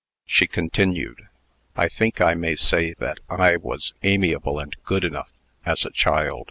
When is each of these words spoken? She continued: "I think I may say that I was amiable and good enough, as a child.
She 0.25 0.47
continued: 0.47 1.27
"I 1.75 1.87
think 1.87 2.19
I 2.21 2.33
may 2.33 2.55
say 2.55 2.93
that 2.97 3.19
I 3.29 3.57
was 3.57 3.93
amiable 4.01 4.57
and 4.57 4.75
good 4.83 5.03
enough, 5.03 5.31
as 5.63 5.85
a 5.85 5.91
child. 5.91 6.39